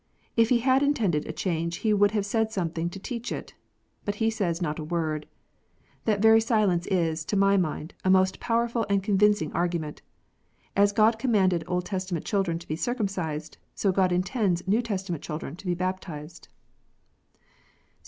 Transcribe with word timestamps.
If 0.35 0.49
He 0.49 0.57
had 0.61 0.81
intended 0.81 1.27
a 1.27 1.31
change 1.31 1.75
He 1.85 1.93
would 1.93 2.09
have 2.09 2.25
said 2.25 2.51
something 2.51 2.89
to 2.89 2.97
teach 2.97 3.31
it. 3.31 3.53
But 4.03 4.15
He 4.15 4.31
says 4.31 4.59
not 4.59 4.79
a 4.79 4.83
word! 4.83 5.27
That 6.05 6.23
very 6.23 6.41
silence 6.41 6.87
is, 6.87 7.23
to 7.25 7.37
my 7.37 7.55
mind, 7.55 7.93
a 8.03 8.09
most 8.09 8.39
powerful 8.39 8.83
and 8.89 9.03
convincing 9.03 9.53
argument. 9.53 10.01
As 10.75 10.91
God 10.91 11.19
commanded 11.19 11.63
Old 11.67 11.85
Testament 11.85 12.25
children 12.25 12.57
to 12.57 12.67
be 12.67 12.75
circumcised, 12.75 13.59
so 13.75 13.91
God 13.91 14.11
intends 14.11 14.67
New 14.67 14.81
Testament 14.81 15.21
children 15.21 15.55
to 15.55 15.67
be 15.67 15.75
baptized. 15.75 16.47